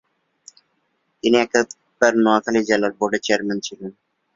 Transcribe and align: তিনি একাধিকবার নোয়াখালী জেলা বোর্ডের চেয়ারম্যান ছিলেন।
তিনি 1.23 1.37
একাধিকবার 1.37 2.13
নোয়াখালী 2.23 2.61
জেলা 2.69 2.87
বোর্ডের 2.97 3.23
চেয়ারম্যান 3.25 3.59
ছিলেন। 3.67 3.91